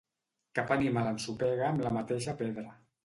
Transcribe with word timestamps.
Cap 0.59 0.71
animal 0.75 1.09
ensopega 1.11 1.67
amb 1.67 1.85
la 1.89 1.93
mateixa 1.99 2.35
pedra. 2.41 2.65